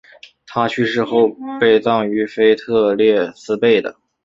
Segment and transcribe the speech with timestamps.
[0.47, 1.29] 他去世后
[1.59, 3.97] 被葬于腓特烈斯贝的。